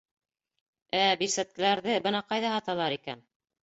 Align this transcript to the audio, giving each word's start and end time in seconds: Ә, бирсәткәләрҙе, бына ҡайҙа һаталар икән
Ә, 1.01 1.03
бирсәткәләрҙе, 1.21 2.01
бына 2.09 2.27
ҡайҙа 2.33 2.59
һаталар 2.59 3.01
икән 3.01 3.29